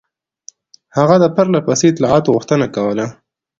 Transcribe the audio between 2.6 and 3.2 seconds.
کوله.